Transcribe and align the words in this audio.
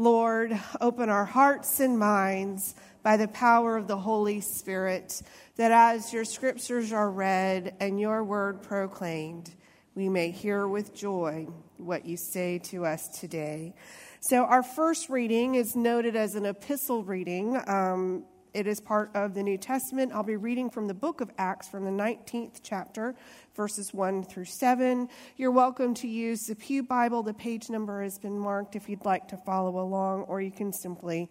Lord, 0.00 0.58
open 0.80 1.10
our 1.10 1.26
hearts 1.26 1.78
and 1.78 1.98
minds 1.98 2.74
by 3.02 3.18
the 3.18 3.28
power 3.28 3.76
of 3.76 3.86
the 3.86 3.98
Holy 3.98 4.40
Spirit, 4.40 5.20
that 5.56 5.72
as 5.72 6.10
your 6.10 6.24
scriptures 6.24 6.90
are 6.90 7.10
read 7.10 7.74
and 7.80 8.00
your 8.00 8.24
word 8.24 8.62
proclaimed, 8.62 9.50
we 9.94 10.08
may 10.08 10.30
hear 10.30 10.66
with 10.66 10.94
joy 10.94 11.48
what 11.76 12.06
you 12.06 12.16
say 12.16 12.60
to 12.70 12.86
us 12.86 13.08
today. 13.08 13.74
So, 14.20 14.46
our 14.46 14.62
first 14.62 15.10
reading 15.10 15.56
is 15.56 15.76
noted 15.76 16.16
as 16.16 16.34
an 16.34 16.46
epistle 16.46 17.04
reading. 17.04 17.60
Um, 17.66 18.24
it 18.52 18.66
is 18.66 18.80
part 18.80 19.10
of 19.14 19.34
the 19.34 19.42
New 19.42 19.56
Testament. 19.56 20.12
I'll 20.12 20.22
be 20.22 20.36
reading 20.36 20.70
from 20.70 20.86
the 20.86 20.94
book 20.94 21.20
of 21.20 21.30
Acts 21.38 21.68
from 21.68 21.84
the 21.84 21.90
19th 21.90 22.60
chapter, 22.62 23.14
verses 23.54 23.94
1 23.94 24.24
through 24.24 24.46
7. 24.46 25.08
You're 25.36 25.50
welcome 25.50 25.94
to 25.94 26.08
use 26.08 26.46
the 26.46 26.56
Pew 26.56 26.82
Bible. 26.82 27.22
The 27.22 27.34
page 27.34 27.70
number 27.70 28.02
has 28.02 28.18
been 28.18 28.38
marked 28.38 28.76
if 28.76 28.88
you'd 28.88 29.04
like 29.04 29.28
to 29.28 29.36
follow 29.36 29.80
along, 29.80 30.22
or 30.22 30.40
you 30.40 30.50
can 30.50 30.72
simply 30.72 31.30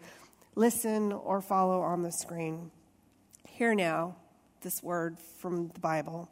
listen 0.55 1.11
or 1.11 1.41
follow 1.41 1.81
on 1.81 2.03
the 2.03 2.11
screen. 2.11 2.71
Hear 3.47 3.75
now 3.75 4.15
this 4.61 4.81
word 4.83 5.17
from 5.39 5.69
the 5.69 5.79
Bible. 5.79 6.29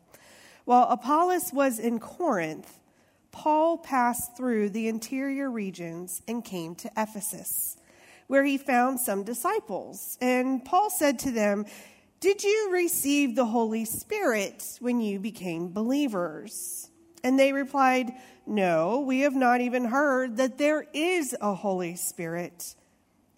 While 0.66 0.88
Apollos 0.90 1.54
was 1.54 1.80
in 1.80 2.00
Corinth, 2.00 2.80
Paul 3.32 3.78
passed 3.78 4.36
through 4.36 4.70
the 4.70 4.88
interior 4.88 5.50
regions 5.50 6.22
and 6.28 6.44
came 6.44 6.76
to 6.76 6.92
Ephesus, 6.98 7.78
where 8.28 8.44
he 8.44 8.58
found 8.58 9.00
some 9.00 9.24
disciples. 9.24 10.18
And 10.22 10.64
Paul 10.64 10.90
said 10.90 11.20
to 11.20 11.32
them, 11.32 11.66
Did 12.20 12.44
you 12.44 12.70
receive 12.72 13.36
the 13.36 13.46
Holy 13.46 13.86
Spirit 13.86 14.64
when 14.80 15.02
you 15.02 15.20
became 15.20 15.72
believers? 15.72 16.90
And 17.24 17.40
they 17.40 17.54
replied, 17.54 18.12
No, 18.46 19.00
we 19.00 19.22
have 19.22 19.36
not 19.36 19.62
even 19.62 19.86
heard 19.86 20.38
that 20.38 20.58
there 20.58 20.86
is 20.94 21.36
a 21.42 21.54
Holy 21.54 21.96
Spirit. 21.96 22.76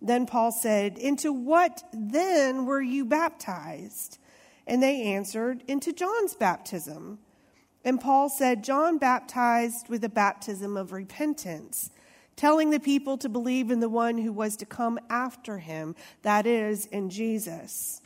Then 0.01 0.25
Paul 0.25 0.51
said, 0.51 0.97
Into 0.97 1.31
what 1.33 1.83
then 1.93 2.65
were 2.65 2.81
you 2.81 3.05
baptized? 3.05 4.17
And 4.65 4.81
they 4.81 5.03
answered, 5.03 5.63
Into 5.67 5.93
John's 5.93 6.35
baptism. 6.35 7.19
And 7.83 7.99
Paul 7.99 8.29
said, 8.29 8.63
John 8.63 8.97
baptized 8.97 9.87
with 9.89 10.03
a 10.03 10.09
baptism 10.09 10.75
of 10.75 10.91
repentance, 10.91 11.91
telling 12.39 12.69
the 12.69 12.79
people 12.79 13.17
to 13.17 13.27
believe 13.27 13.69
in 13.69 13.81
the 13.81 13.89
one 13.89 14.17
who 14.17 14.31
was 14.31 14.55
to 14.55 14.65
come 14.65 14.97
after 15.09 15.57
him, 15.57 15.93
that 16.21 16.45
is, 16.45 16.85
in 16.85 17.09
Jesus. 17.09 18.01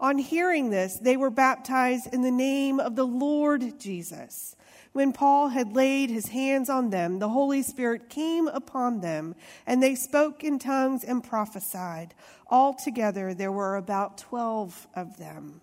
On 0.00 0.18
hearing 0.18 0.70
this, 0.70 0.96
they 0.96 1.16
were 1.16 1.30
baptized 1.30 2.12
in 2.12 2.22
the 2.22 2.30
name 2.32 2.80
of 2.80 2.96
the 2.96 3.06
Lord 3.06 3.78
Jesus. 3.78 4.56
When 4.94 5.12
Paul 5.12 5.50
had 5.50 5.76
laid 5.76 6.10
his 6.10 6.26
hands 6.26 6.68
on 6.68 6.90
them, 6.90 7.20
the 7.20 7.28
Holy 7.28 7.62
Spirit 7.62 8.10
came 8.10 8.48
upon 8.48 9.00
them, 9.00 9.36
and 9.64 9.80
they 9.80 9.94
spoke 9.94 10.42
in 10.42 10.58
tongues 10.58 11.04
and 11.04 11.22
prophesied. 11.22 12.14
Altogether, 12.50 13.32
there 13.32 13.52
were 13.52 13.76
about 13.76 14.18
12 14.18 14.88
of 14.96 15.18
them. 15.18 15.60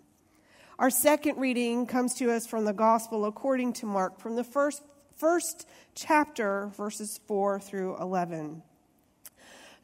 Our 0.80 0.90
second 0.90 1.38
reading 1.38 1.86
comes 1.86 2.14
to 2.16 2.32
us 2.32 2.48
from 2.48 2.64
the 2.64 2.72
Gospel 2.72 3.26
according 3.26 3.74
to 3.74 3.86
Mark, 3.86 4.22
from 4.22 4.38
the 4.38 4.46
first, 4.46 4.84
first 5.18 5.68
chapter, 5.94 6.72
verses 6.78 7.20
4 7.28 7.60
through 7.60 7.98
11. 7.98 8.62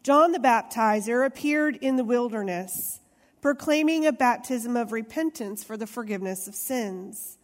John 0.03 0.31
the 0.31 0.39
Baptizer 0.39 1.25
appeared 1.25 1.75
in 1.75 1.95
the 1.95 2.03
wilderness, 2.03 2.99
proclaiming 3.41 4.05
a 4.05 4.11
baptism 4.11 4.75
of 4.75 4.91
repentance 4.91 5.63
for 5.63 5.77
the 5.77 5.87
forgiveness 5.87 6.47
of 6.47 6.55
sins. 6.55 7.37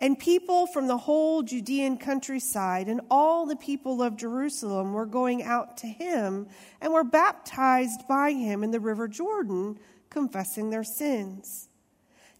And 0.00 0.18
people 0.18 0.66
from 0.66 0.86
the 0.86 0.98
whole 0.98 1.42
Judean 1.42 1.98
countryside 1.98 2.88
and 2.88 3.00
all 3.10 3.46
the 3.46 3.56
people 3.56 4.02
of 4.02 4.16
Jerusalem 4.16 4.92
were 4.92 5.06
going 5.06 5.42
out 5.42 5.78
to 5.78 5.86
him 5.86 6.48
and 6.80 6.92
were 6.92 7.04
baptized 7.04 8.06
by 8.08 8.32
him 8.32 8.64
in 8.64 8.70
the 8.70 8.80
river 8.80 9.08
Jordan, 9.08 9.78
confessing 10.10 10.70
their 10.70 10.84
sins. 10.84 11.68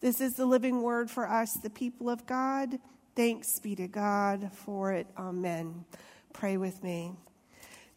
This 0.00 0.20
is 0.20 0.34
the 0.34 0.46
living 0.46 0.82
word 0.82 1.10
for 1.10 1.28
us, 1.28 1.54
the 1.54 1.70
people 1.70 2.08
of 2.08 2.24
God. 2.24 2.78
Thanks 3.16 3.58
be 3.58 3.74
to 3.74 3.88
God 3.88 4.50
for 4.52 4.92
it. 4.92 5.08
Amen. 5.18 5.84
Pray 6.32 6.56
with 6.56 6.84
me. 6.84 7.14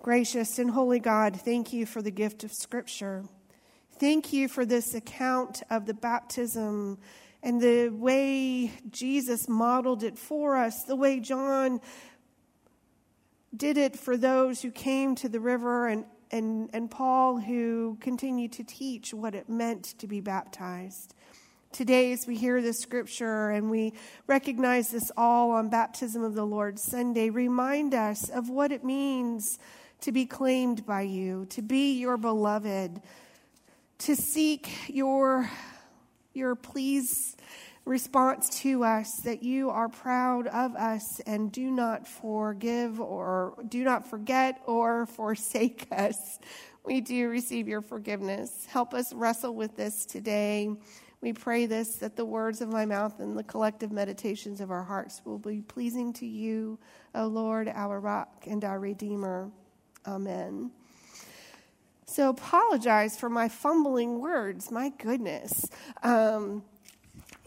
Gracious 0.02 0.58
and 0.58 0.72
holy 0.72 1.00
God, 1.00 1.40
thank 1.40 1.72
you 1.72 1.86
for 1.86 2.02
the 2.02 2.10
gift 2.10 2.44
of 2.44 2.52
Scripture. 2.52 3.24
Thank 4.00 4.34
you 4.34 4.48
for 4.48 4.66
this 4.66 4.96
account 4.96 5.62
of 5.70 5.86
the 5.86 5.94
baptism 5.94 6.98
and 7.44 7.62
the 7.62 7.90
way 7.90 8.72
Jesus 8.90 9.48
modeled 9.48 10.02
it 10.02 10.18
for 10.18 10.56
us, 10.56 10.84
the 10.84 10.96
way 10.96 11.20
John 11.20 11.82
did 13.56 13.78
it 13.78 13.96
for 13.96 14.18
those 14.18 14.64
who 14.64 14.72
came 14.72 15.14
to 15.16 15.30
the 15.30 15.40
river, 15.40 15.88
and, 15.88 16.06
and, 16.32 16.72
and 16.74 16.90
Paul 16.90 17.40
who 17.40 17.98
continued 18.00 18.54
to 18.54 18.64
teach 18.64 19.14
what 19.14 19.36
it 19.36 19.50
meant 19.50 19.84
to 20.00 20.08
be 20.08 20.20
baptized. 20.20 21.14
Today, 21.72 22.12
as 22.12 22.28
we 22.28 22.36
hear 22.36 22.62
this 22.62 22.82
scripture 22.82 23.50
and 23.50 23.72
we 23.72 23.94
recognize 24.28 24.90
this 24.90 25.10
all 25.16 25.52
on 25.52 25.70
Baptism 25.70 26.22
of 26.22 26.36
the 26.36 26.44
Lord 26.44 26.78
Sunday, 26.78 27.30
remind 27.30 27.94
us 27.94 28.28
of 28.28 28.50
what 28.50 28.74
it 28.74 28.84
means 28.84 29.58
to 30.02 30.12
be 30.12 30.26
claimed 30.26 30.86
by 30.86 31.04
you, 31.04 31.46
to 31.52 31.62
be 31.62 31.94
your 31.94 32.18
beloved, 32.18 33.02
to 34.00 34.16
seek 34.18 34.70
your, 34.90 35.50
your 36.34 36.56
please 36.56 37.38
response 37.86 38.50
to 38.62 38.84
us 38.84 39.22
that 39.22 39.42
you 39.42 39.70
are 39.70 39.88
proud 39.88 40.48
of 40.48 40.76
us 40.76 41.22
and 41.26 41.54
do 41.54 41.72
not 41.72 42.06
forgive 42.06 43.00
or 43.00 43.54
do 43.70 43.86
not 43.86 44.06
forget 44.06 44.62
or 44.66 45.06
forsake 45.16 45.88
us. 45.90 46.38
We 46.84 47.00
do 47.00 47.30
receive 47.30 47.70
your 47.70 47.82
forgiveness. 47.82 48.66
Help 48.70 48.94
us 48.94 49.14
wrestle 49.14 49.56
with 49.56 49.78
this 49.78 50.06
today. 50.06 50.76
We 51.22 51.34
pray 51.34 51.68
this 51.68 51.96
that 51.98 52.16
the 52.16 52.26
words 52.26 52.62
of 52.62 52.70
my 52.70 52.86
mouth 52.86 53.20
and 53.20 53.38
the 53.38 53.44
collective 53.44 53.92
meditations 53.92 54.60
of 54.60 54.72
our 54.72 54.84
hearts 54.84 55.22
will 55.24 55.38
be 55.38 55.62
pleasing 55.62 56.14
to 56.14 56.26
you, 56.26 56.80
O 57.14 57.28
Lord, 57.28 57.68
our 57.68 58.00
rock 58.00 58.46
and 58.48 58.66
our 58.66 58.80
redeemer. 58.80 59.52
Amen. 60.08 60.72
So 62.08 62.30
apologize 62.30 63.18
for 63.20 63.30
my 63.30 63.48
fumbling 63.48 64.20
words. 64.20 64.72
My 64.72 64.90
goodness. 64.90 65.70
Um, 66.02 66.64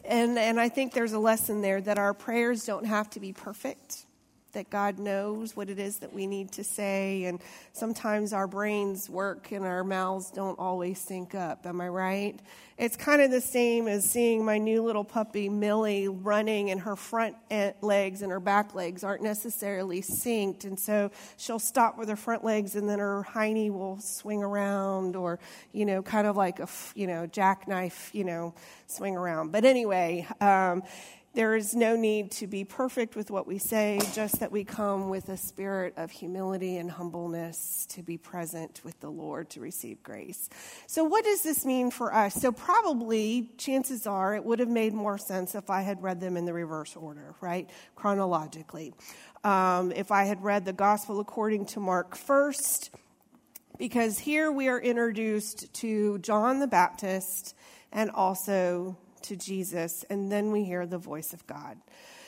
and, 0.04 0.38
and 0.38 0.60
I 0.60 0.68
think 0.68 0.92
there's 0.92 1.12
a 1.12 1.18
lesson 1.18 1.60
there 1.60 1.80
that 1.80 1.98
our 1.98 2.14
prayers 2.14 2.64
don't 2.64 2.86
have 2.86 3.10
to 3.10 3.20
be 3.20 3.32
perfect 3.32 4.03
that 4.54 4.70
God 4.70 4.98
knows 4.98 5.54
what 5.54 5.70
it 5.70 5.78
is 5.78 5.98
that 5.98 6.12
we 6.12 6.26
need 6.26 6.50
to 6.52 6.64
say. 6.64 7.24
And 7.24 7.40
sometimes 7.72 8.32
our 8.32 8.46
brains 8.46 9.08
work 9.08 9.52
and 9.52 9.64
our 9.64 9.84
mouths 9.84 10.30
don't 10.30 10.58
always 10.58 10.98
sync 10.98 11.34
up. 11.34 11.66
Am 11.66 11.80
I 11.80 11.88
right? 11.88 12.40
It's 12.76 12.96
kind 12.96 13.22
of 13.22 13.30
the 13.30 13.40
same 13.40 13.86
as 13.86 14.04
seeing 14.04 14.44
my 14.44 14.58
new 14.58 14.82
little 14.82 15.04
puppy, 15.04 15.48
Millie, 15.48 16.08
running, 16.08 16.70
and 16.70 16.80
her 16.80 16.96
front 16.96 17.36
legs 17.82 18.22
and 18.22 18.32
her 18.32 18.40
back 18.40 18.74
legs 18.74 19.04
aren't 19.04 19.22
necessarily 19.22 20.02
synced. 20.02 20.64
And 20.64 20.78
so 20.78 21.12
she'll 21.36 21.60
stop 21.60 21.96
with 21.98 22.08
her 22.08 22.16
front 22.16 22.42
legs 22.42 22.74
and 22.74 22.88
then 22.88 22.98
her 22.98 23.24
hiney 23.30 23.70
will 23.70 24.00
swing 24.00 24.42
around 24.42 25.14
or, 25.14 25.38
you 25.72 25.86
know, 25.86 26.02
kind 26.02 26.26
of 26.26 26.36
like 26.36 26.58
a, 26.58 26.68
you 26.96 27.06
know, 27.06 27.26
jackknife, 27.26 28.10
you 28.12 28.24
know, 28.24 28.54
swing 28.88 29.16
around. 29.16 29.52
But 29.52 29.64
anyway, 29.64 30.26
um, 30.40 30.82
There 31.34 31.56
is 31.56 31.74
no 31.74 31.96
need 31.96 32.30
to 32.32 32.46
be 32.46 32.62
perfect 32.62 33.16
with 33.16 33.28
what 33.28 33.44
we 33.44 33.58
say, 33.58 34.00
just 34.12 34.38
that 34.38 34.52
we 34.52 34.62
come 34.62 35.08
with 35.08 35.28
a 35.28 35.36
spirit 35.36 35.94
of 35.96 36.12
humility 36.12 36.76
and 36.76 36.88
humbleness 36.88 37.86
to 37.86 38.04
be 38.04 38.16
present 38.16 38.80
with 38.84 39.00
the 39.00 39.10
Lord 39.10 39.50
to 39.50 39.60
receive 39.60 40.00
grace. 40.04 40.48
So, 40.86 41.02
what 41.02 41.24
does 41.24 41.42
this 41.42 41.64
mean 41.64 41.90
for 41.90 42.14
us? 42.14 42.34
So, 42.34 42.52
probably, 42.52 43.50
chances 43.58 44.06
are, 44.06 44.36
it 44.36 44.44
would 44.44 44.60
have 44.60 44.68
made 44.68 44.94
more 44.94 45.18
sense 45.18 45.56
if 45.56 45.70
I 45.70 45.82
had 45.82 46.00
read 46.04 46.20
them 46.20 46.36
in 46.36 46.44
the 46.44 46.52
reverse 46.52 46.94
order, 46.94 47.34
right? 47.40 47.68
Chronologically. 47.96 48.94
Um, 49.42 49.90
if 49.90 50.12
I 50.12 50.26
had 50.26 50.40
read 50.44 50.64
the 50.64 50.72
gospel 50.72 51.18
according 51.18 51.66
to 51.66 51.80
Mark 51.80 52.14
first, 52.14 52.90
because 53.76 54.20
here 54.20 54.52
we 54.52 54.68
are 54.68 54.80
introduced 54.80 55.74
to 55.74 56.18
John 56.18 56.60
the 56.60 56.68
Baptist 56.68 57.56
and 57.90 58.08
also 58.12 58.96
to 59.24 59.36
Jesus, 59.36 60.04
and 60.08 60.30
then 60.30 60.52
we 60.52 60.64
hear 60.64 60.86
the 60.86 60.98
voice 60.98 61.32
of 61.32 61.46
God. 61.46 61.78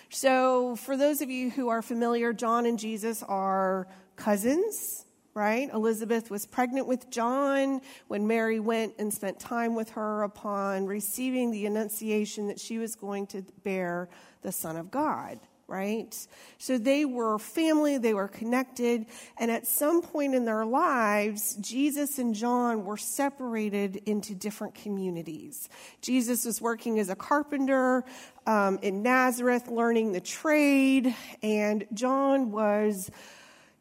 So, 0.09 0.77
for 0.77 0.97
those 0.97 1.21
of 1.21 1.31
you 1.31 1.51
who 1.51 1.69
are 1.69 1.83
familiar, 1.83 2.33
John 2.33 2.67
and 2.67 2.79
Jesus 2.79 3.23
are 3.23 3.89
cousins, 4.17 5.05
right? 5.35 5.69
Elizabeth 5.73 6.31
was 6.31 6.47
pregnant 6.47 6.87
with 6.87 7.11
John 7.11 7.81
when 8.09 8.27
Mary 8.27 8.61
went 8.61 8.95
and 8.99 9.13
spent 9.13 9.39
time 9.39 9.75
with 9.75 9.91
her 9.91 10.23
upon 10.23 10.87
receiving 10.87 11.51
the 11.51 11.67
annunciation 11.67 12.47
that 12.49 12.61
she 12.61 12.79
was 12.79 12.95
going 12.95 13.27
to 13.29 13.43
bear 13.65 14.09
the 14.43 14.53
Son 14.53 14.77
of 14.77 14.91
God 14.91 15.41
right? 15.69 16.15
So 16.59 16.79
they 16.79 17.05
were 17.05 17.39
family, 17.39 17.99
they 17.99 18.15
were 18.15 18.29
connected, 18.29 19.07
and 19.37 19.51
at 19.51 19.67
some 19.67 20.01
point 20.01 20.35
in 20.35 20.45
their 20.45 20.65
lives, 20.65 21.57
Jesus 21.57 22.19
and 22.19 22.35
John 22.35 22.85
were 22.85 22.97
separated 22.97 23.97
into 24.07 24.35
different 24.35 24.77
communities. 24.77 25.69
Jesus 26.01 26.45
was 26.45 26.61
working 26.61 27.01
as 27.01 27.09
a 27.09 27.17
carpenter 27.17 28.05
um, 28.47 28.79
in 28.81 29.03
Nazareth, 29.03 29.67
learning 29.69 30.13
the 30.13 30.21
trade, 30.21 31.15
and 31.43 31.85
John 31.93 32.53
was 32.53 33.11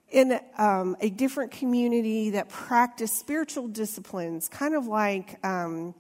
in 0.10 0.40
um, 0.58 0.96
a 1.02 1.10
different 1.10 1.52
community 1.52 2.32
that 2.32 2.50
practiced 2.50 3.20
spiritual 3.20 3.68
disciplines, 3.68 4.50
kind 4.50 4.74
of 4.74 4.88
like. 4.88 5.44
Um, 5.46 5.94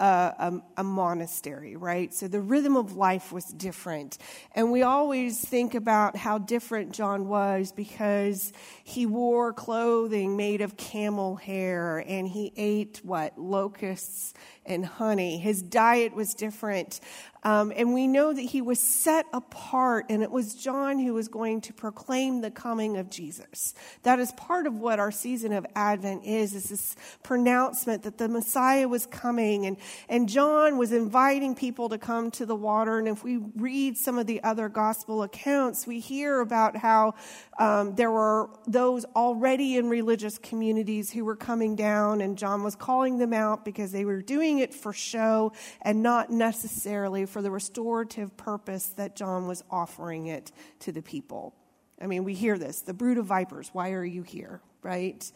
a, 0.00 0.34
a, 0.38 0.62
a, 0.78 0.84
monastery, 0.84 1.76
right? 1.76 2.12
So 2.14 2.26
the 2.26 2.40
rhythm 2.40 2.76
of 2.76 2.96
life 2.96 3.32
was 3.32 3.44
different. 3.44 4.16
And 4.54 4.72
we 4.72 4.82
always 4.82 5.38
think 5.38 5.74
about 5.74 6.16
how 6.16 6.38
different 6.38 6.92
John 6.92 7.28
was 7.28 7.70
because 7.70 8.52
he 8.82 9.04
wore 9.04 9.52
clothing 9.52 10.36
made 10.36 10.62
of 10.62 10.76
camel 10.78 11.36
hair 11.36 11.98
and 11.98 12.26
he 12.26 12.52
ate 12.56 13.00
what? 13.04 13.38
Locusts 13.38 14.32
and 14.64 14.86
honey. 14.86 15.38
His 15.38 15.62
diet 15.62 16.14
was 16.14 16.32
different. 16.32 17.00
Um, 17.42 17.72
and 17.74 17.94
we 17.94 18.06
know 18.06 18.32
that 18.32 18.42
he 18.42 18.60
was 18.60 18.78
set 18.78 19.26
apart, 19.32 20.06
and 20.10 20.22
it 20.22 20.30
was 20.30 20.54
John 20.54 20.98
who 20.98 21.14
was 21.14 21.28
going 21.28 21.62
to 21.62 21.72
proclaim 21.72 22.40
the 22.42 22.50
coming 22.50 22.98
of 22.98 23.08
Jesus. 23.08 23.74
That 24.02 24.20
is 24.20 24.32
part 24.32 24.66
of 24.66 24.78
what 24.78 24.98
our 24.98 25.10
season 25.10 25.52
of 25.52 25.66
Advent 25.74 26.24
is, 26.24 26.54
is 26.54 26.68
this 26.68 26.96
pronouncement 27.22 28.02
that 28.02 28.18
the 28.18 28.28
Messiah 28.28 28.88
was 28.88 29.06
coming, 29.06 29.64
and, 29.64 29.78
and 30.08 30.28
John 30.28 30.76
was 30.76 30.92
inviting 30.92 31.54
people 31.54 31.88
to 31.88 31.98
come 31.98 32.30
to 32.32 32.44
the 32.44 32.56
water. 32.56 32.98
And 32.98 33.08
if 33.08 33.24
we 33.24 33.38
read 33.56 33.96
some 33.96 34.18
of 34.18 34.26
the 34.26 34.42
other 34.42 34.68
gospel 34.68 35.22
accounts, 35.22 35.86
we 35.86 35.98
hear 35.98 36.40
about 36.40 36.76
how 36.76 37.14
um, 37.58 37.94
there 37.94 38.10
were 38.10 38.50
those 38.66 39.04
already 39.16 39.76
in 39.76 39.88
religious 39.88 40.36
communities 40.38 41.10
who 41.10 41.24
were 41.24 41.36
coming 41.36 41.74
down, 41.74 42.20
and 42.20 42.36
John 42.36 42.62
was 42.62 42.76
calling 42.76 43.16
them 43.18 43.32
out 43.32 43.64
because 43.64 43.92
they 43.92 44.04
were 44.04 44.20
doing 44.20 44.58
it 44.58 44.74
for 44.74 44.92
show 44.92 45.52
and 45.82 46.02
not 46.02 46.30
necessarily 46.30 47.24
for 47.30 47.42
the 47.42 47.50
restorative 47.50 48.36
purpose 48.36 48.88
that 48.96 49.16
John 49.16 49.46
was 49.46 49.64
offering 49.70 50.26
it 50.26 50.52
to 50.80 50.92
the 50.92 51.02
people. 51.02 51.54
I 52.00 52.06
mean, 52.06 52.24
we 52.24 52.34
hear 52.34 52.58
this 52.58 52.82
the 52.82 52.94
brood 52.94 53.18
of 53.18 53.26
vipers, 53.26 53.70
why 53.72 53.92
are 53.92 54.04
you 54.04 54.22
here, 54.22 54.60
right? 54.82 55.30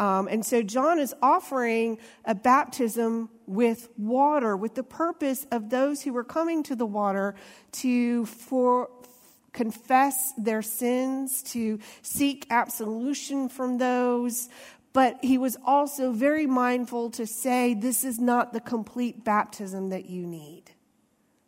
Um, 0.00 0.26
and 0.26 0.44
so 0.44 0.62
John 0.62 0.98
is 0.98 1.14
offering 1.22 1.98
a 2.24 2.34
baptism 2.34 3.30
with 3.46 3.88
water 3.96 4.56
with 4.56 4.74
the 4.74 4.82
purpose 4.82 5.46
of 5.52 5.70
those 5.70 6.02
who 6.02 6.12
were 6.12 6.24
coming 6.24 6.64
to 6.64 6.74
the 6.74 6.86
water 6.86 7.36
to 7.72 8.26
for, 8.26 8.88
confess 9.52 10.32
their 10.36 10.62
sins, 10.62 11.42
to 11.44 11.78
seek 12.02 12.46
absolution 12.50 13.48
from 13.48 13.78
those, 13.78 14.48
but 14.92 15.18
he 15.22 15.38
was 15.38 15.56
also 15.64 16.12
very 16.12 16.46
mindful 16.46 17.10
to 17.10 17.26
say, 17.26 17.74
This 17.74 18.04
is 18.04 18.18
not 18.18 18.52
the 18.52 18.60
complete 18.60 19.24
baptism 19.24 19.88
that 19.90 20.10
you 20.10 20.26
need. 20.26 20.73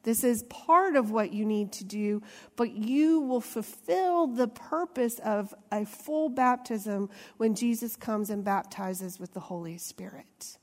This 0.06 0.22
is 0.22 0.44
part 0.44 0.94
of 0.94 1.10
what 1.10 1.32
you 1.32 1.44
need 1.44 1.72
to 1.72 1.84
do, 1.84 2.22
but 2.54 2.70
you 2.70 3.18
will 3.18 3.40
fulfill 3.40 4.28
the 4.28 4.46
purpose 4.46 5.18
of 5.18 5.52
a 5.72 5.84
full 5.84 6.28
baptism 6.28 7.10
when 7.38 7.56
Jesus 7.56 7.96
comes 7.96 8.30
and 8.30 8.44
baptizes 8.44 9.18
with 9.18 9.34
the 9.34 9.40
Holy 9.40 9.78
Spirit. 9.78 10.58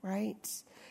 Right? 0.00 0.48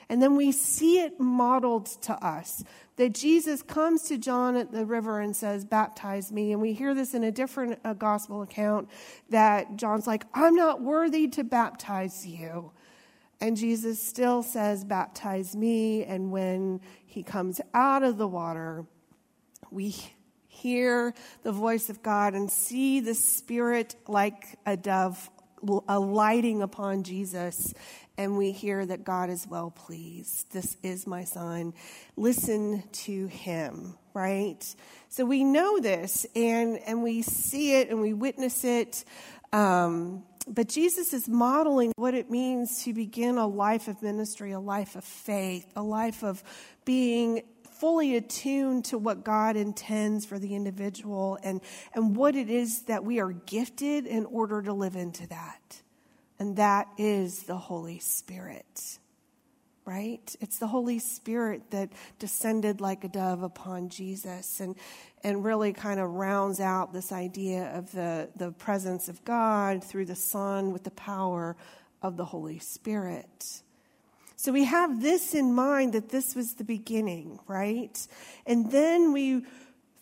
And 0.09 0.21
then 0.21 0.35
we 0.35 0.51
see 0.51 0.99
it 0.99 1.19
modeled 1.19 1.87
to 2.03 2.13
us 2.23 2.63
that 2.97 3.15
Jesus 3.15 3.63
comes 3.63 4.03
to 4.03 4.19
John 4.19 4.55
at 4.55 4.71
the 4.71 4.85
river 4.85 5.19
and 5.19 5.35
says, 5.35 5.65
Baptize 5.65 6.31
me. 6.31 6.51
And 6.51 6.61
we 6.61 6.73
hear 6.73 6.93
this 6.93 7.15
in 7.15 7.23
a 7.23 7.31
different 7.31 7.79
uh, 7.83 7.93
gospel 7.93 8.43
account 8.43 8.89
that 9.31 9.75
John's 9.75 10.05
like, 10.05 10.25
I'm 10.35 10.53
not 10.53 10.83
worthy 10.83 11.27
to 11.29 11.43
baptize 11.43 12.27
you. 12.27 12.73
And 13.41 13.57
Jesus 13.57 14.01
still 14.01 14.43
says, 14.43 14.83
Baptize 14.83 15.55
me. 15.55 16.03
And 16.03 16.31
when 16.31 16.81
he 17.05 17.23
comes 17.23 17.61
out 17.73 18.03
of 18.03 18.17
the 18.17 18.27
water, 18.27 18.85
we 19.71 19.95
hear 20.47 21.13
the 21.43 21.51
voice 21.51 21.89
of 21.89 22.01
God 22.01 22.33
and 22.33 22.49
see 22.49 22.99
the 22.99 23.13
Spirit 23.13 23.95
like 24.07 24.57
a 24.65 24.77
dove 24.77 25.29
alighting 25.87 26.61
upon 26.61 27.03
Jesus 27.03 27.73
and 28.17 28.37
we 28.37 28.51
hear 28.51 28.85
that 28.85 29.03
God 29.03 29.29
is 29.29 29.47
well 29.47 29.71
pleased. 29.71 30.51
This 30.51 30.77
is 30.83 31.05
my 31.05 31.23
son. 31.23 31.73
Listen 32.15 32.83
to 32.91 33.27
him, 33.27 33.97
right? 34.13 34.63
So 35.09 35.25
we 35.25 35.43
know 35.43 35.79
this 35.79 36.25
and, 36.35 36.79
and 36.79 37.03
we 37.03 37.21
see 37.21 37.75
it 37.75 37.89
and 37.89 38.01
we 38.01 38.13
witness 38.13 38.63
it. 38.63 39.03
Um, 39.51 40.23
but 40.47 40.67
Jesus 40.67 41.13
is 41.13 41.27
modeling 41.27 41.91
what 41.95 42.13
it 42.13 42.29
means 42.29 42.83
to 42.83 42.93
begin 42.93 43.37
a 43.37 43.47
life 43.47 43.87
of 43.87 44.01
ministry, 44.01 44.51
a 44.51 44.59
life 44.59 44.95
of 44.95 45.03
faith, 45.03 45.65
a 45.75 45.83
life 45.83 46.23
of 46.23 46.43
being 46.85 47.41
fully 47.79 48.15
attuned 48.15 48.85
to 48.85 48.97
what 48.97 49.23
God 49.23 49.55
intends 49.55 50.25
for 50.25 50.39
the 50.39 50.55
individual 50.55 51.37
and, 51.43 51.61
and 51.93 52.15
what 52.15 52.35
it 52.35 52.49
is 52.49 52.83
that 52.83 53.03
we 53.03 53.19
are 53.19 53.31
gifted 53.31 54.05
in 54.05 54.25
order 54.25 54.61
to 54.61 54.71
live 54.71 54.95
into 54.95 55.27
that 55.27 55.81
and 56.39 56.57
that 56.57 56.87
is 56.97 57.43
the 57.43 57.57
Holy 57.57 57.99
Spirit. 57.99 58.99
Right? 59.85 60.35
It's 60.41 60.57
the 60.57 60.65
Holy 60.65 60.97
Spirit 60.97 61.69
that 61.69 61.89
descended 62.17 62.81
like 62.81 63.03
a 63.03 63.07
dove 63.07 63.43
upon 63.43 63.89
Jesus 63.89 64.59
and, 64.59 64.75
and 65.23 65.45
really 65.45 65.73
kind 65.73 65.99
of 65.99 66.09
rounds 66.09 66.59
out 66.59 66.91
this 66.91 67.11
idea 67.11 67.71
of 67.77 67.91
the, 67.91 68.29
the 68.35 68.51
presence 68.51 69.09
of 69.09 69.23
God 69.23 69.83
through 69.83 70.05
the 70.05 70.15
Son 70.15 70.73
with 70.73 70.83
the 70.83 70.91
power 70.91 71.55
of 72.01 72.17
the 72.17 72.25
Holy 72.25 72.57
Spirit. 72.57 73.61
So 74.35 74.51
we 74.51 74.65
have 74.65 75.01
this 75.01 75.33
in 75.33 75.53
mind 75.53 75.93
that 75.93 76.09
this 76.09 76.35
was 76.35 76.55
the 76.55 76.63
beginning, 76.63 77.39
right? 77.47 77.95
And 78.45 78.71
then 78.71 79.13
we 79.13 79.43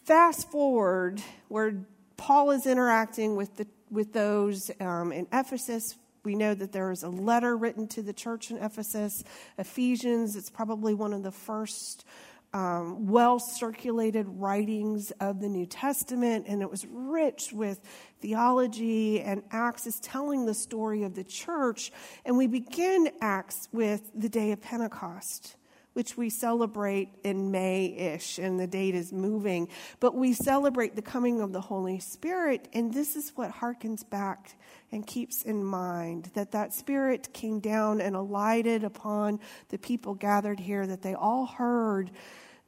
fast 0.06 0.50
forward 0.50 1.22
where 1.50 1.86
Paul 2.18 2.52
is 2.52 2.66
interacting 2.66 3.36
with 3.36 3.58
the 3.58 3.68
with 3.90 4.12
those 4.12 4.72
um, 4.80 5.12
in 5.12 5.28
Ephesus 5.32 5.96
we 6.24 6.36
know 6.36 6.54
that 6.54 6.72
there 6.72 6.92
is 6.92 7.04
a 7.04 7.10
letter 7.10 7.56
written 7.58 7.88
to 7.90 8.02
the 8.02 8.14
church 8.14 8.52
in 8.52 8.58
Ephesus, 8.58 9.24
Ephesians. 9.58 10.36
It's 10.36 10.50
probably 10.50 10.94
one 10.94 11.14
of 11.14 11.24
the 11.24 11.32
first 11.32 12.06
um, 12.54 13.08
well 13.08 13.40
circulated 13.40 14.28
writings 14.30 15.12
of 15.20 15.42
the 15.42 15.50
New 15.50 15.66
Testament, 15.66 16.46
and 16.48 16.62
it 16.62 16.70
was 16.70 16.86
rich 16.86 17.52
with 17.52 17.82
theology. 18.22 19.22
And 19.22 19.44
Acts 19.52 19.88
is 19.88 20.00
telling 20.00 20.46
the 20.46 20.54
story 20.54 21.04
of 21.04 21.16
the 21.16 21.24
church. 21.24 21.92
And 22.26 22.38
we 22.38 22.48
begin 22.48 23.10
Acts 23.22 23.68
with 23.72 24.10
the 24.16 24.30
day 24.30 24.52
of 24.52 24.62
Pentecost 24.62 25.56
which 25.94 26.18
we 26.18 26.30
celebrate 26.30 27.10
in 27.24 27.52
May 27.52 27.86
ish, 27.86 28.40
and 28.40 28.60
the 28.60 28.68
date 28.68 28.96
is 28.96 29.14
moving. 29.14 29.68
But 30.00 30.16
we 30.16 30.34
celebrate 30.34 30.96
the 30.96 31.02
coming 31.02 31.40
of 31.40 31.54
the 31.54 31.62
Holy 31.62 32.00
Spirit, 32.00 32.68
and 32.74 32.94
this 32.94 33.16
is 33.16 33.32
what 33.36 33.52
harkens 33.52 34.08
back 34.08 34.58
and 34.92 35.06
keeps 35.06 35.44
in 35.44 35.64
mind 35.64 36.32
that 36.34 36.52
that 36.52 36.74
Spirit 36.74 37.34
came 37.34 37.60
down 37.60 38.02
and 38.02 38.16
alighted 38.16 38.84
upon 38.84 39.40
the 39.70 39.78
people 39.78 40.14
gathered 40.14 40.60
here, 40.60 40.86
that 40.88 41.02
they 41.02 41.14
all 41.14 41.46
heard 41.46 42.12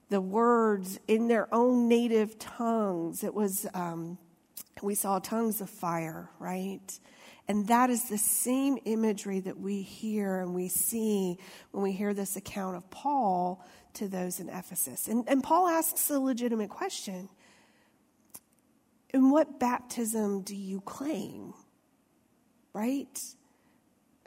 the 0.10 0.22
words 0.22 1.00
in 1.08 1.28
their 1.28 1.54
own 1.54 1.88
native 1.88 2.38
tongues. 2.38 3.24
It 3.24 3.34
was, 3.34 3.66
um, 3.74 4.18
we 4.82 4.94
saw 4.94 5.20
tongues 5.20 5.62
of 5.62 5.70
fire, 5.70 6.30
right? 6.40 7.00
And 7.48 7.68
that 7.68 7.90
is 7.90 8.10
the 8.10 8.18
same 8.18 8.80
imagery 8.86 9.40
that 9.42 9.60
we 9.60 9.82
hear 9.82 10.40
and 10.40 10.56
we 10.56 10.68
see 10.68 11.38
when 11.72 11.84
we 11.84 11.92
hear 11.92 12.14
this 12.14 12.36
account 12.36 12.76
of 12.76 12.90
Paul 12.90 13.64
to 13.96 14.08
those 14.08 14.40
in 14.40 14.50
Ephesus. 14.50 15.08
And, 15.08 15.24
and 15.28 15.44
Paul 15.44 15.68
asks 15.68 16.10
a 16.10 16.20
legitimate 16.20 16.70
question 16.70 17.30
In 19.14 19.30
what 19.30 19.60
baptism 19.60 20.42
do 20.42 20.56
you 20.56 20.82
claim? 20.82 21.54
Right? 22.74 23.20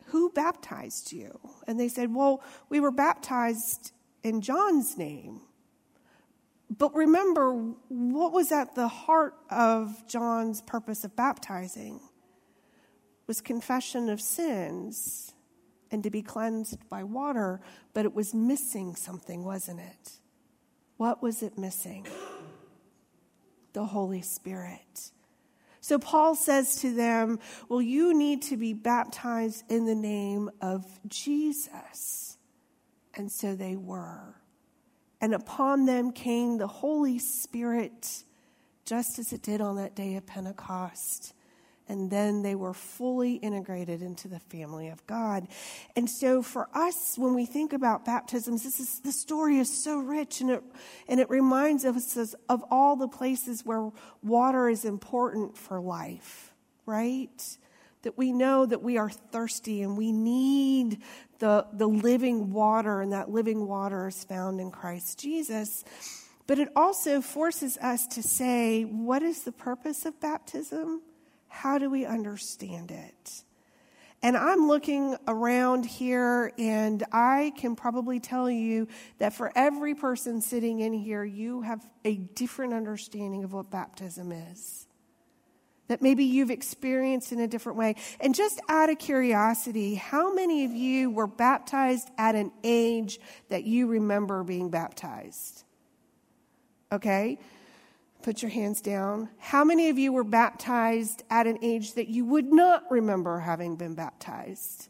Who 0.06 0.30
baptized 0.30 1.12
you? 1.12 1.38
And 1.66 1.78
they 1.78 1.88
said, 1.88 2.14
Well, 2.14 2.42
we 2.68 2.78
were 2.78 2.92
baptized 2.92 3.92
in 4.22 4.40
John's 4.40 4.96
name. 4.96 5.40
But 6.76 6.94
remember, 6.94 7.52
what 7.88 8.32
was 8.32 8.52
at 8.52 8.74
the 8.74 8.88
heart 8.88 9.34
of 9.50 10.06
John's 10.06 10.60
purpose 10.62 11.02
of 11.02 11.16
baptizing? 11.16 12.00
Was 13.28 13.40
confession 13.40 14.08
of 14.08 14.20
sins 14.20 15.34
and 15.90 16.02
to 16.02 16.10
be 16.10 16.22
cleansed 16.22 16.88
by 16.88 17.04
water, 17.04 17.60
but 17.92 18.04
it 18.04 18.14
was 18.14 18.34
missing 18.34 18.96
something, 18.96 19.44
wasn't 19.44 19.80
it? 19.80 20.12
What 20.96 21.22
was 21.22 21.42
it 21.42 21.58
missing? 21.58 22.06
The 23.74 23.84
Holy 23.84 24.22
Spirit. 24.22 25.12
So 25.80 25.98
Paul 25.98 26.34
says 26.34 26.80
to 26.80 26.92
them, 26.92 27.38
Well, 27.68 27.82
you 27.82 28.16
need 28.16 28.42
to 28.44 28.56
be 28.56 28.72
baptized 28.72 29.62
in 29.70 29.84
the 29.84 29.94
name 29.94 30.50
of 30.60 30.84
Jesus. 31.06 32.38
And 33.14 33.30
so 33.30 33.54
they 33.54 33.76
were. 33.76 34.36
And 35.20 35.34
upon 35.34 35.86
them 35.86 36.12
came 36.12 36.58
the 36.58 36.66
Holy 36.66 37.18
Spirit, 37.18 38.24
just 38.84 39.18
as 39.18 39.32
it 39.32 39.42
did 39.42 39.60
on 39.60 39.76
that 39.76 39.94
day 39.94 40.16
of 40.16 40.26
Pentecost 40.26 41.34
and 41.88 42.10
then 42.10 42.42
they 42.42 42.54
were 42.54 42.74
fully 42.74 43.34
integrated 43.34 44.02
into 44.02 44.28
the 44.28 44.40
family 44.40 44.88
of 44.88 45.06
God. 45.06 45.48
And 45.96 46.08
so 46.08 46.42
for 46.42 46.68
us, 46.74 47.16
when 47.16 47.34
we 47.34 47.46
think 47.46 47.72
about 47.72 48.04
baptisms, 48.04 48.62
this 48.62 48.80
is 48.80 49.00
the 49.00 49.12
story 49.12 49.58
is 49.58 49.82
so 49.82 49.98
rich 49.98 50.40
and 50.40 50.50
it 50.50 50.62
and 51.08 51.20
it 51.20 51.30
reminds 51.30 51.84
us 51.84 52.34
of 52.48 52.64
all 52.70 52.96
the 52.96 53.08
places 53.08 53.64
where 53.64 53.90
water 54.22 54.68
is 54.68 54.84
important 54.84 55.56
for 55.56 55.80
life, 55.80 56.52
right? 56.86 57.56
That 58.02 58.16
we 58.16 58.32
know 58.32 58.66
that 58.66 58.82
we 58.82 58.98
are 58.98 59.10
thirsty 59.10 59.82
and 59.82 59.96
we 59.96 60.12
need 60.12 61.02
the, 61.38 61.66
the 61.72 61.86
living 61.86 62.52
water, 62.52 63.00
and 63.00 63.12
that 63.12 63.30
living 63.30 63.66
water 63.66 64.08
is 64.08 64.24
found 64.24 64.60
in 64.60 64.70
Christ 64.70 65.18
Jesus. 65.20 65.84
But 66.46 66.58
it 66.58 66.68
also 66.74 67.20
forces 67.20 67.76
us 67.78 68.06
to 68.08 68.22
say, 68.22 68.82
what 68.82 69.22
is 69.22 69.42
the 69.42 69.52
purpose 69.52 70.06
of 70.06 70.18
baptism? 70.18 71.02
How 71.48 71.78
do 71.78 71.90
we 71.90 72.06
understand 72.06 72.90
it? 72.90 73.44
And 74.20 74.36
I'm 74.36 74.66
looking 74.66 75.16
around 75.28 75.86
here, 75.86 76.52
and 76.58 77.04
I 77.12 77.52
can 77.56 77.76
probably 77.76 78.18
tell 78.18 78.50
you 78.50 78.88
that 79.18 79.32
for 79.32 79.52
every 79.54 79.94
person 79.94 80.40
sitting 80.40 80.80
in 80.80 80.92
here, 80.92 81.22
you 81.22 81.62
have 81.62 81.88
a 82.04 82.16
different 82.16 82.74
understanding 82.74 83.44
of 83.44 83.52
what 83.52 83.70
baptism 83.70 84.32
is. 84.32 84.88
That 85.86 86.02
maybe 86.02 86.24
you've 86.24 86.50
experienced 86.50 87.30
in 87.30 87.38
a 87.38 87.46
different 87.46 87.78
way. 87.78 87.94
And 88.20 88.34
just 88.34 88.60
out 88.68 88.90
of 88.90 88.98
curiosity, 88.98 89.94
how 89.94 90.34
many 90.34 90.64
of 90.64 90.72
you 90.72 91.10
were 91.10 91.28
baptized 91.28 92.10
at 92.18 92.34
an 92.34 92.50
age 92.64 93.20
that 93.50 93.64
you 93.64 93.86
remember 93.86 94.42
being 94.42 94.68
baptized? 94.68 95.62
Okay? 96.90 97.38
Put 98.22 98.42
your 98.42 98.50
hands 98.50 98.80
down. 98.80 99.28
How 99.38 99.64
many 99.64 99.88
of 99.90 99.98
you 99.98 100.12
were 100.12 100.24
baptized 100.24 101.22
at 101.30 101.46
an 101.46 101.58
age 101.62 101.94
that 101.94 102.08
you 102.08 102.24
would 102.24 102.52
not 102.52 102.84
remember 102.90 103.38
having 103.38 103.76
been 103.76 103.94
baptized? 103.94 104.88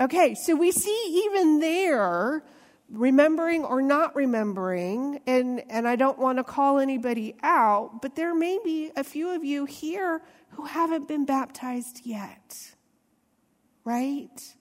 Okay, 0.00 0.34
so 0.34 0.54
we 0.54 0.70
see 0.70 1.24
even 1.26 1.58
there, 1.58 2.44
remembering 2.88 3.64
or 3.64 3.82
not 3.82 4.14
remembering, 4.14 5.20
and, 5.26 5.62
and 5.70 5.86
I 5.88 5.96
don't 5.96 6.18
want 6.18 6.38
to 6.38 6.44
call 6.44 6.78
anybody 6.78 7.34
out, 7.42 8.00
but 8.00 8.14
there 8.14 8.34
may 8.34 8.58
be 8.64 8.90
a 8.96 9.04
few 9.04 9.30
of 9.30 9.44
you 9.44 9.64
here 9.64 10.22
who 10.50 10.64
haven't 10.64 11.08
been 11.08 11.24
baptized 11.24 12.02
yet, 12.04 12.74
right? 13.84 14.54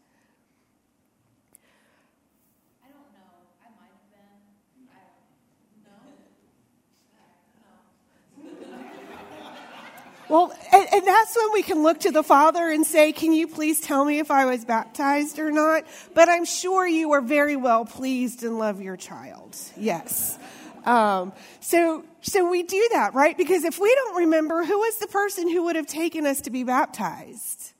Well, 10.32 10.54
and, 10.72 10.88
and, 10.94 11.06
that's 11.06 11.36
when 11.36 11.52
we 11.52 11.62
can 11.62 11.84
look 11.84 12.00
to 12.00 12.12
the 12.12 12.24
Father 12.24 12.70
and 12.70 12.86
say, 12.86 13.12
Can 13.12 13.34
you 13.34 13.50
please 13.50 13.82
tell 13.82 14.06
me 14.06 14.20
if 14.20 14.32
I 14.32 14.46
was 14.46 14.64
baptized 14.64 15.40
or 15.40 15.52
not? 15.52 15.84
But 16.14 16.30
I'm 16.30 16.46
sure 16.46 16.88
you 16.88 17.12
are 17.12 17.20
very 17.20 17.58
well 17.58 17.84
pleased 17.84 18.42
and 18.46 18.58
love 18.58 18.82
your 18.82 18.96
child. 18.96 19.58
Yes. 19.76 20.40
Um, 20.86 21.34
so, 21.60 22.06
so 22.22 22.50
we 22.50 22.64
do 22.64 22.88
that, 22.94 23.14
right? 23.14 23.38
Because 23.38 23.66
if 23.66 23.78
we 23.78 23.94
don't 23.94 24.20
remember, 24.20 24.64
who 24.64 24.80
was 24.80 25.00
the 25.00 25.08
person 25.08 25.50
who 25.50 25.64
would 25.64 25.76
have 25.76 25.86
taken 25.86 26.26
us 26.26 26.40
to 26.42 26.50
be 26.50 26.64
baptized? 26.64 27.74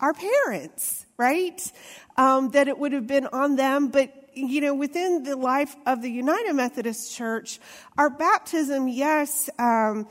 Our 0.00 0.14
parents, 0.14 1.04
right? 1.18 1.72
Um, 2.16 2.52
that 2.52 2.68
it 2.68 2.78
would 2.78 2.92
have 2.92 3.06
been 3.06 3.26
on 3.26 3.56
them, 3.56 3.88
but 3.88 4.14
you 4.32 4.62
know, 4.62 4.74
within 4.74 5.24
the 5.24 5.36
life 5.36 5.76
of 5.84 6.00
the 6.00 6.10
United 6.10 6.54
Methodist 6.54 7.14
Church, 7.14 7.60
our 7.98 8.08
baptism, 8.08 8.88
yes, 8.88 9.50
um, 9.58 10.08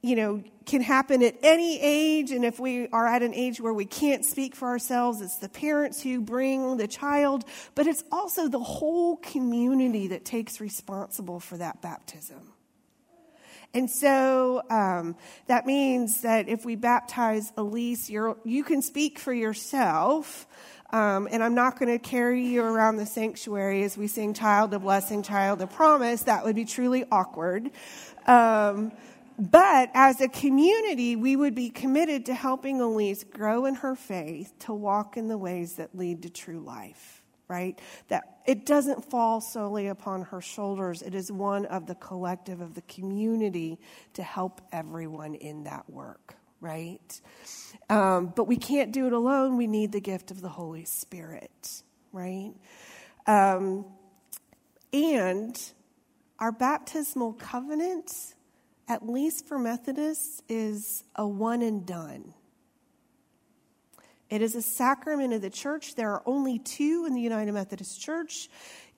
you 0.00 0.16
know, 0.16 0.42
can 0.68 0.82
happen 0.82 1.22
at 1.22 1.34
any 1.42 1.80
age. 1.80 2.30
And 2.30 2.44
if 2.44 2.60
we 2.60 2.86
are 2.88 3.06
at 3.06 3.22
an 3.22 3.34
age 3.34 3.60
where 3.60 3.72
we 3.72 3.86
can't 3.86 4.24
speak 4.24 4.54
for 4.54 4.68
ourselves, 4.68 5.20
it's 5.20 5.38
the 5.38 5.48
parents 5.48 6.02
who 6.02 6.20
bring 6.20 6.76
the 6.76 6.86
child, 6.86 7.44
but 7.74 7.86
it's 7.86 8.04
also 8.12 8.48
the 8.48 8.60
whole 8.60 9.16
community 9.16 10.08
that 10.08 10.24
takes 10.24 10.60
responsible 10.60 11.40
for 11.40 11.56
that 11.56 11.82
baptism. 11.82 12.52
And 13.74 13.90
so 13.90 14.62
um, 14.70 15.16
that 15.46 15.66
means 15.66 16.22
that 16.22 16.48
if 16.48 16.64
we 16.64 16.76
baptize 16.76 17.52
Elise, 17.56 18.08
you 18.08 18.64
can 18.64 18.82
speak 18.82 19.18
for 19.18 19.32
yourself. 19.32 20.46
Um, 20.90 21.28
and 21.30 21.44
I'm 21.44 21.54
not 21.54 21.78
going 21.78 21.92
to 21.92 21.98
carry 21.98 22.46
you 22.46 22.62
around 22.62 22.96
the 22.96 23.04
sanctuary 23.04 23.82
as 23.82 23.98
we 23.98 24.06
sing 24.06 24.32
Child 24.32 24.72
of 24.72 24.82
Blessing, 24.82 25.22
Child 25.22 25.60
of 25.60 25.70
Promise. 25.70 26.22
That 26.22 26.44
would 26.44 26.56
be 26.56 26.64
truly 26.64 27.04
awkward. 27.12 27.70
Um, 28.26 28.92
but 29.38 29.90
as 29.94 30.20
a 30.20 30.28
community, 30.28 31.14
we 31.14 31.36
would 31.36 31.54
be 31.54 31.70
committed 31.70 32.26
to 32.26 32.34
helping 32.34 32.80
Elise 32.80 33.22
grow 33.22 33.66
in 33.66 33.76
her 33.76 33.94
faith 33.94 34.52
to 34.60 34.74
walk 34.74 35.16
in 35.16 35.28
the 35.28 35.38
ways 35.38 35.74
that 35.74 35.96
lead 35.96 36.22
to 36.22 36.30
true 36.30 36.58
life, 36.58 37.22
right? 37.46 37.80
That 38.08 38.40
it 38.46 38.66
doesn't 38.66 39.08
fall 39.10 39.40
solely 39.40 39.86
upon 39.86 40.22
her 40.22 40.40
shoulders. 40.40 41.02
It 41.02 41.14
is 41.14 41.30
one 41.30 41.66
of 41.66 41.86
the 41.86 41.94
collective 41.94 42.60
of 42.60 42.74
the 42.74 42.82
community 42.82 43.78
to 44.14 44.24
help 44.24 44.60
everyone 44.72 45.36
in 45.36 45.64
that 45.64 45.88
work, 45.88 46.34
right? 46.60 47.20
Um, 47.88 48.32
but 48.34 48.48
we 48.48 48.56
can't 48.56 48.90
do 48.90 49.06
it 49.06 49.12
alone. 49.12 49.56
We 49.56 49.68
need 49.68 49.92
the 49.92 50.00
gift 50.00 50.32
of 50.32 50.40
the 50.40 50.48
Holy 50.48 50.84
Spirit, 50.84 51.82
right? 52.12 52.54
Um, 53.28 53.84
and 54.92 55.56
our 56.40 56.50
baptismal 56.50 57.34
covenant 57.34 58.34
at 58.88 59.08
least 59.08 59.46
for 59.46 59.58
Methodists, 59.58 60.42
is 60.48 61.04
a 61.14 61.26
one 61.26 61.62
and 61.62 61.86
done. 61.86 62.34
It 64.30 64.42
is 64.42 64.54
a 64.54 64.62
sacrament 64.62 65.32
of 65.32 65.40
the 65.40 65.50
church. 65.50 65.94
There 65.94 66.10
are 66.10 66.22
only 66.26 66.58
two 66.58 67.04
in 67.06 67.14
the 67.14 67.20
United 67.20 67.52
Methodist 67.52 68.00
Church. 68.00 68.48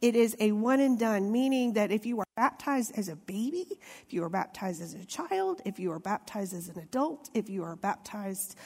It 0.00 0.16
is 0.16 0.36
a 0.40 0.52
one 0.52 0.80
and 0.80 0.98
done, 0.98 1.30
meaning 1.30 1.74
that 1.74 1.92
if 1.92 2.04
you 2.04 2.18
are 2.20 2.26
baptized 2.36 2.98
as 2.98 3.08
a 3.08 3.16
baby, 3.16 3.66
if 4.06 4.12
you 4.12 4.24
are 4.24 4.28
baptized 4.28 4.82
as 4.82 4.94
a 4.94 5.04
child, 5.04 5.60
if 5.64 5.78
you 5.78 5.92
are 5.92 6.00
baptized 6.00 6.54
as 6.54 6.68
an 6.68 6.78
adult, 6.80 7.30
if 7.34 7.48
you 7.48 7.62
are 7.62 7.76
baptized 7.76 8.56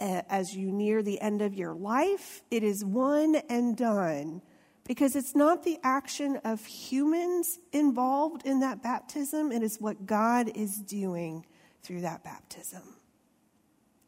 uh, 0.00 0.22
as 0.28 0.54
you 0.54 0.72
near 0.72 1.02
the 1.02 1.20
end 1.20 1.42
of 1.42 1.54
your 1.54 1.74
life, 1.74 2.42
it 2.50 2.62
is 2.62 2.84
one 2.84 3.36
and 3.48 3.76
done 3.76 4.42
because 4.90 5.14
it's 5.14 5.36
not 5.36 5.62
the 5.62 5.78
action 5.84 6.40
of 6.42 6.66
humans 6.66 7.60
involved 7.70 8.44
in 8.44 8.58
that 8.58 8.82
baptism, 8.82 9.52
it 9.52 9.62
is 9.62 9.80
what 9.80 10.04
God 10.04 10.50
is 10.56 10.78
doing 10.78 11.46
through 11.80 12.00
that 12.00 12.24
baptism. 12.24 12.82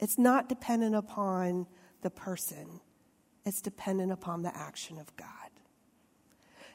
It's 0.00 0.18
not 0.18 0.48
dependent 0.48 0.96
upon 0.96 1.68
the 2.00 2.10
person, 2.10 2.80
it's 3.46 3.62
dependent 3.62 4.10
upon 4.10 4.42
the 4.42 4.50
action 4.56 4.98
of 4.98 5.16
God. 5.16 5.28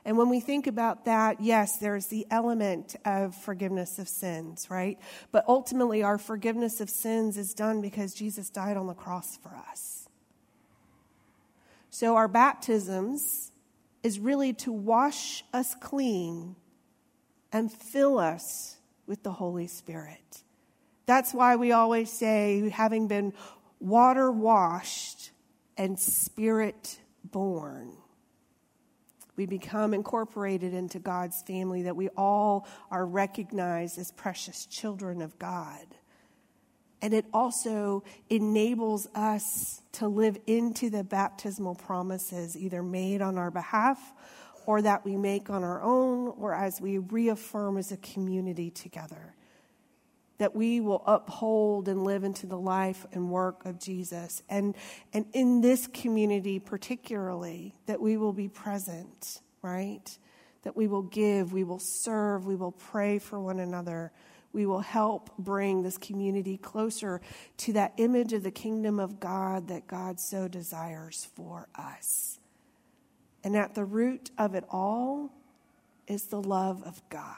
And 0.05 0.17
when 0.17 0.29
we 0.29 0.39
think 0.39 0.67
about 0.67 1.03
that, 1.03 1.41
yes, 1.41 1.77
there's 1.79 2.07
the 2.07 2.25
element 2.31 2.95
of 3.03 3.35
forgiveness 3.35 3.99
of 3.99 4.07
sins, 4.07 4.67
right? 4.69 4.97
But 5.33 5.43
ultimately, 5.49 6.01
our 6.01 6.17
forgiveness 6.17 6.79
of 6.79 6.89
sins 6.89 7.37
is 7.37 7.53
done 7.53 7.81
because 7.81 8.13
Jesus 8.13 8.49
died 8.49 8.77
on 8.77 8.87
the 8.87 8.93
cross 8.93 9.35
for 9.35 9.53
us. 9.69 10.07
So 11.89 12.15
our 12.15 12.29
baptisms 12.29 13.51
is 14.03 14.19
really 14.19 14.53
to 14.53 14.71
wash 14.71 15.43
us 15.53 15.75
clean 15.81 16.55
and 17.51 17.71
fill 17.71 18.19
us 18.19 18.77
with 19.05 19.23
the 19.23 19.31
Holy 19.31 19.67
Spirit. 19.67 20.43
That's 21.05 21.33
why 21.33 21.55
we 21.55 21.71
always 21.71 22.11
say, 22.11 22.69
having 22.69 23.07
been 23.07 23.33
water 23.79 24.31
washed 24.31 25.31
and 25.77 25.99
spirit 25.99 26.99
born. 27.23 27.93
we 29.37 29.45
become 29.45 29.93
incorporated 29.93 30.73
into 30.73 30.99
God's 30.99 31.41
family, 31.43 31.83
that 31.83 31.95
we 31.95 32.09
all 32.17 32.67
are 32.91 33.05
recognized 33.05 33.97
as 33.99 34.11
precious 34.11 34.65
children 34.65 35.21
of 35.21 35.37
God. 35.39 35.85
And 37.01 37.13
it 37.13 37.25
also 37.33 38.03
enables 38.29 39.07
us 39.13 39.81
to 39.93 40.07
live 40.07 40.37
into 40.47 40.89
the 40.89 41.03
baptismal 41.03 41.75
promises, 41.75 42.57
either 42.57 42.81
made 42.81 43.21
on 43.21 43.37
our 43.37 43.51
behalf 43.51 44.13
or 44.65 44.81
that 44.81 45.05
we 45.05 45.15
make 45.15 45.49
on 45.49 45.63
our 45.63 45.81
own, 45.81 46.27
or 46.37 46.53
as 46.53 46.81
we 46.81 46.97
reaffirm 46.97 47.77
as 47.77 47.91
a 47.91 47.97
community 47.97 48.69
together 48.69 49.33
that 50.37 50.55
we 50.55 50.79
will 50.79 51.03
uphold 51.05 51.87
and 51.87 52.03
live 52.03 52.23
into 52.23 52.45
the 52.45 52.57
life 52.57 53.05
and 53.11 53.29
work 53.29 53.65
of 53.65 53.79
Jesus. 53.79 54.43
And, 54.49 54.75
and 55.13 55.25
in 55.33 55.61
this 55.61 55.87
community, 55.87 56.59
particularly, 56.59 57.73
that 57.87 57.99
we 57.99 58.17
will 58.17 58.33
be 58.33 58.47
present, 58.47 59.41
right? 59.61 60.17
That 60.63 60.75
we 60.75 60.87
will 60.87 61.01
give, 61.01 61.53
we 61.53 61.63
will 61.63 61.79
serve, 61.79 62.45
we 62.45 62.55
will 62.55 62.71
pray 62.71 63.19
for 63.19 63.39
one 63.39 63.59
another. 63.59 64.11
We 64.57 64.65
will 64.65 64.79
help 64.79 65.29
bring 65.37 65.83
this 65.83 65.99
community 65.99 66.57
closer 66.57 67.21
to 67.57 67.73
that 67.73 67.93
image 67.97 68.33
of 68.33 68.41
the 68.41 68.49
kingdom 68.49 68.99
of 68.99 69.19
God 69.19 69.67
that 69.67 69.85
God 69.85 70.19
so 70.19 70.47
desires 70.47 71.27
for 71.35 71.67
us. 71.75 72.39
And 73.43 73.55
at 73.55 73.75
the 73.75 73.85
root 73.85 74.31
of 74.35 74.55
it 74.55 74.63
all 74.71 75.31
is 76.07 76.23
the 76.23 76.41
love 76.41 76.81
of 76.81 77.07
God 77.09 77.35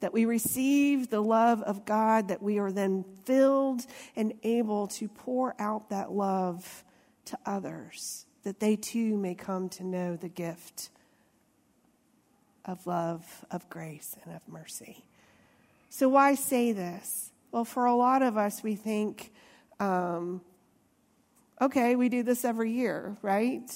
that 0.00 0.12
we 0.12 0.24
receive 0.24 1.10
the 1.10 1.22
love 1.22 1.62
of 1.62 1.84
God, 1.84 2.26
that 2.26 2.42
we 2.42 2.58
are 2.58 2.72
then 2.72 3.04
filled 3.24 3.86
and 4.16 4.32
able 4.42 4.88
to 4.88 5.06
pour 5.06 5.54
out 5.60 5.90
that 5.90 6.10
love 6.10 6.82
to 7.26 7.38
others, 7.46 8.26
that 8.42 8.58
they 8.58 8.74
too 8.74 9.16
may 9.16 9.36
come 9.36 9.68
to 9.68 9.84
know 9.84 10.16
the 10.16 10.28
gift 10.28 10.90
of 12.64 12.84
love, 12.84 13.44
of 13.52 13.68
grace, 13.68 14.16
and 14.24 14.34
of 14.34 14.42
mercy. 14.48 15.07
So, 15.90 16.08
why 16.08 16.34
say 16.34 16.72
this? 16.72 17.32
Well, 17.50 17.64
for 17.64 17.86
a 17.86 17.94
lot 17.94 18.22
of 18.22 18.36
us, 18.36 18.62
we 18.62 18.74
think, 18.74 19.32
um, 19.80 20.42
okay, 21.60 21.96
we 21.96 22.08
do 22.08 22.22
this 22.22 22.44
every 22.44 22.72
year, 22.72 23.16
right? 23.22 23.70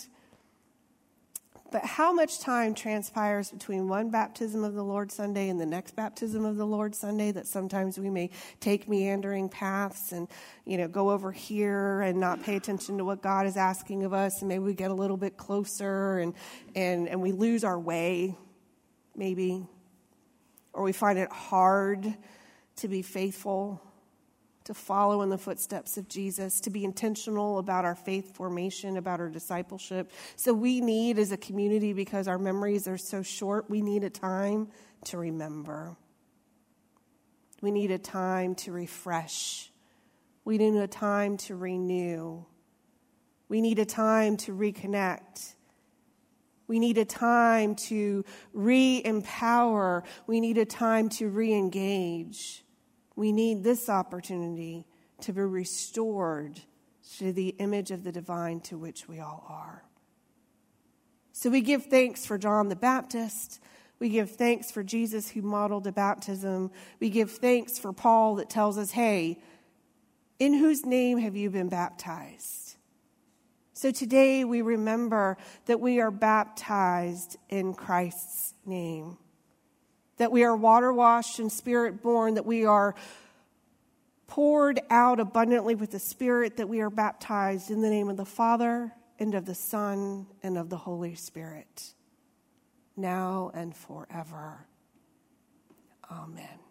But 1.73 1.87
how 1.87 2.13
much 2.13 2.39
time 2.39 2.75
transpires 2.75 3.51
between 3.51 3.89
one 3.89 4.11
baptism 4.11 4.63
of 4.63 4.75
the 4.75 4.85
Lord 4.85 5.11
Sunday 5.11 5.49
and 5.49 5.59
the 5.59 5.65
next 5.65 5.97
baptism 5.97 6.45
of 6.45 6.59
the 6.59 6.67
Lord 6.67 6.95
Sunday 6.95 7.33
that 7.33 7.47
sometimes 7.47 7.99
we 7.99 8.11
may 8.11 8.29
take 8.61 8.91
meandering 8.91 9.49
paths 9.49 10.13
and, 10.13 10.29
you 10.67 10.77
know, 10.77 10.87
go 10.87 11.11
over 11.11 11.33
here 11.33 12.03
and 12.03 12.21
not 12.21 12.43
pay 12.43 12.57
attention 12.57 12.99
to 12.99 13.07
what 13.07 13.23
God 13.23 13.47
is 13.47 13.57
asking 13.57 14.05
of 14.05 14.13
us 14.13 14.43
and 14.43 14.51
maybe 14.51 14.65
we 14.65 14.75
get 14.75 14.91
a 14.91 14.95
little 14.95 15.17
bit 15.17 15.39
closer 15.39 16.19
and 16.19 16.35
and, 16.77 17.09
and 17.09 17.23
we 17.23 17.33
lose 17.33 17.65
our 17.65 17.81
way, 17.81 18.37
maybe. 19.17 19.67
Or 20.73 20.83
we 20.83 20.93
find 20.93 21.19
it 21.19 21.31
hard 21.31 22.17
to 22.77 22.89
be 22.89 23.03
faithful 23.03 23.83
to 24.65 24.75
follow 24.75 25.23
in 25.23 25.29
the 25.29 25.39
footsteps 25.39 25.97
of 25.97 26.09
Jesus, 26.09 26.61
to 26.61 26.71
be 26.71 26.85
intentional 26.85 27.59
about 27.59 27.85
our 27.85 27.95
faith 27.95 28.35
formation, 28.37 28.97
about 28.97 29.21
our 29.21 29.29
discipleship. 29.29 30.11
So 30.37 30.53
we 30.53 30.81
need, 30.81 31.19
as 31.19 31.33
a 31.33 31.37
community, 31.37 31.93
because 31.93 32.29
our 32.29 32.39
memories 32.39 32.87
are 32.87 32.99
so 32.99 33.23
short, 33.23 33.69
we 33.69 33.83
need 33.83 34.05
a 34.05 34.11
time 34.11 34.69
to 35.07 35.19
remember. 35.19 35.97
We 37.61 37.71
need 37.71 37.91
a 37.91 37.99
time 37.99 38.55
to 38.57 38.73
refresh. 38.73 39.71
We 40.45 40.59
need 40.59 40.75
a 40.75 40.89
time 40.89 41.37
to 41.39 41.57
renew. 41.57 42.45
We 43.49 43.61
need 43.61 43.79
a 43.79 43.85
time 43.85 44.37
to 44.39 44.53
reconnect. 44.53 45.55
We 46.73 46.79
need 46.79 46.97
a 46.97 47.05
time 47.05 47.75
to 47.75 48.25
re 48.55 49.03
empower. 49.05 50.05
We 50.27 50.41
need 50.41 50.57
a 50.57 50.65
time 50.65 51.11
to 51.11 51.29
re 51.29 51.53
engage. 51.53 52.65
We 53.15 53.31
need 53.31 53.63
this 53.63 53.91
opportunity 53.91 54.87
to 55.21 55.35
be 55.35 55.43
restored 55.43 56.63
to 57.19 57.31
the 57.31 57.49
image 57.59 57.91
of 57.91 58.05
the 58.05 58.11
divine 58.11 58.61
to 58.61 58.79
which 58.79 59.07
we 59.07 59.21
all 59.21 59.45
are. 59.51 59.85
So 61.33 61.51
we 61.51 61.61
give 61.61 61.85
thanks 61.85 62.25
for 62.25 62.39
John 62.39 62.71
the 62.71 62.75
Baptist. 62.75 63.61
We 63.99 64.09
give 64.09 64.31
thanks 64.31 64.71
for 64.71 64.83
Jesus 64.83 65.29
who 65.29 65.43
modeled 65.43 65.87
a 65.87 65.93
baptism. 65.93 66.71
We 67.01 67.11
give 67.11 67.33
thanks 67.33 67.79
for 67.79 67.93
Paul 67.93 68.37
that 68.37 68.49
tells 68.49 68.79
us, 68.79 68.93
hey, 68.93 69.43
in 70.39 70.55
whose 70.55 70.87
name 70.87 71.19
have 71.19 71.37
you 71.37 71.51
been 71.51 71.69
baptized? 71.69 72.62
So 73.83 73.91
today 73.91 74.45
we 74.45 74.63
remember 74.63 75.37
that 75.67 75.81
we 75.81 76.01
are 76.01 76.13
baptized 76.13 77.37
in 77.49 77.75
Christ's 77.75 78.55
name 78.65 79.19
that 80.19 80.31
we 80.31 80.45
are 80.45 80.55
water 80.55 80.93
washed 80.93 81.41
and 81.41 81.51
spirit 81.51 82.01
born, 82.01 82.35
that 82.35 82.47
we 82.47 82.65
are 82.65 82.95
poured 84.29 84.79
out 84.89 85.19
abundantly 85.19 85.75
with 85.75 85.91
the 85.91 85.99
Spirit, 85.99 86.59
that 86.59 86.69
we 86.69 86.81
are 86.81 86.91
baptized 86.91 87.73
in 87.73 87.83
the 87.83 87.91
name 87.91 88.09
of 88.09 88.17
the 88.17 88.25
Father 88.25 88.93
and 89.19 89.35
of 89.35 89.47
the 89.47 89.55
Son 89.57 90.29
and 90.45 90.57
of 90.57 90.71
the 90.71 90.77
Holy 90.77 91.17
Spirit, 91.17 91.93
now 92.97 93.51
and 93.53 93.75
forever. 93.75 94.65
Amen. 96.09 96.62